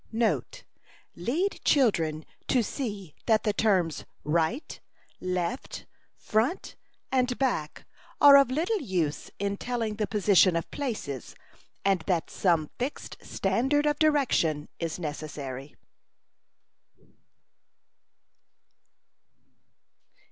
[0.11, 0.63] NOTE.
[1.15, 4.79] Lead children to see that the terms right,
[5.19, 5.85] left,
[6.15, 6.75] front,
[7.11, 7.85] and back
[8.19, 11.35] are of little use in telling the position of places,
[11.85, 15.75] and that some fixed standard of direction is necessary.